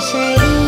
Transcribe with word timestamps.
谁？ 0.00 0.63